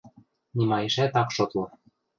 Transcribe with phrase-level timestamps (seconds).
[0.57, 1.65] Нимаэшӓт ак шотлы...